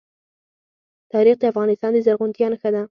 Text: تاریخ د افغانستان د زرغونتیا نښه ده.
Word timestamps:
تاریخ 1.11 1.35
د 1.39 1.43
افغانستان 1.51 1.91
د 1.93 1.97
زرغونتیا 2.05 2.47
نښه 2.53 2.69
ده. 2.73 2.79